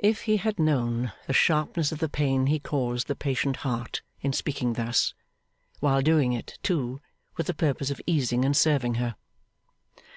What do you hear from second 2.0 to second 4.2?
the pain he caused the patient heart,